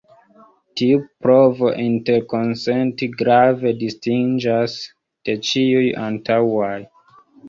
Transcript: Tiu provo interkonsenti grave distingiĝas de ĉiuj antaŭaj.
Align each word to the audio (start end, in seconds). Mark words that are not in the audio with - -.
Tiu 0.79 1.01
provo 1.25 1.67
interkonsenti 1.83 3.09
grave 3.19 3.73
distingiĝas 3.81 4.79
de 5.29 5.37
ĉiuj 5.51 5.85
antaŭaj. 6.07 6.73